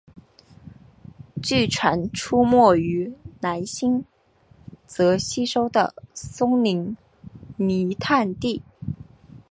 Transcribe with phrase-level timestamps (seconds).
[1.43, 4.03] 据传出没于南新
[4.87, 6.97] 泽西州的松林
[7.55, 8.63] 泥炭地。